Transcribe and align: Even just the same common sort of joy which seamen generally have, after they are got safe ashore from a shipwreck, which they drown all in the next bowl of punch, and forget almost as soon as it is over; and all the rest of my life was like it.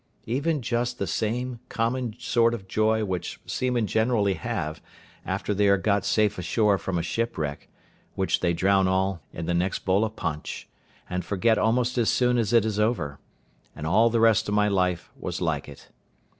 Even 0.25 0.63
just 0.63 0.97
the 0.97 1.05
same 1.05 1.59
common 1.69 2.15
sort 2.17 2.55
of 2.55 2.67
joy 2.67 3.05
which 3.05 3.39
seamen 3.45 3.85
generally 3.85 4.33
have, 4.33 4.81
after 5.27 5.53
they 5.53 5.67
are 5.67 5.77
got 5.77 6.03
safe 6.05 6.39
ashore 6.39 6.79
from 6.79 6.97
a 6.97 7.03
shipwreck, 7.03 7.69
which 8.15 8.39
they 8.39 8.51
drown 8.51 8.87
all 8.87 9.21
in 9.31 9.45
the 9.45 9.53
next 9.53 9.85
bowl 9.85 10.03
of 10.03 10.15
punch, 10.15 10.67
and 11.07 11.23
forget 11.23 11.59
almost 11.59 11.99
as 11.99 12.09
soon 12.09 12.39
as 12.39 12.51
it 12.51 12.65
is 12.65 12.79
over; 12.79 13.19
and 13.75 13.85
all 13.85 14.09
the 14.09 14.19
rest 14.19 14.49
of 14.49 14.55
my 14.55 14.67
life 14.67 15.11
was 15.15 15.39
like 15.39 15.69
it. 15.69 15.89